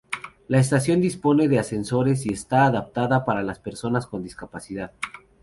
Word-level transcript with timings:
La 0.47 0.57
estación 0.57 0.99
dispone 0.99 1.47
de 1.47 1.59
ascensores 1.59 2.25
y 2.25 2.33
está 2.33 2.65
adaptada 2.65 3.23
para 3.23 3.43
las 3.43 3.59
personas 3.59 4.07
con 4.07 4.23
discapacidad. 4.23 4.93